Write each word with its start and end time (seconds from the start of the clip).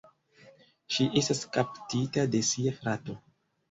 Ŝi 0.95 1.07
estas 1.23 1.43
kaptita 1.59 2.27
de 2.35 2.45
sia 2.53 2.79
frato. 2.83 3.23